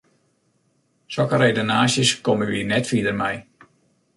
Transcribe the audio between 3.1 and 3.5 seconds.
mei.